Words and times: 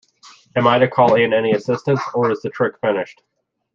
Am 0.55 0.65
I 0.65 0.79
to 0.79 0.87
call 0.87 1.13
in 1.13 1.31
any 1.31 1.51
assistance, 1.51 2.01
or 2.15 2.31
is 2.31 2.41
the 2.41 2.49
trick 2.49 2.73
finished? 2.81 3.21